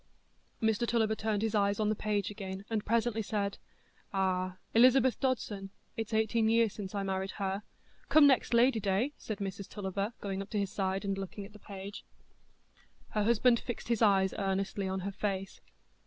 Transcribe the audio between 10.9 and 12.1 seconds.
and looking at the page.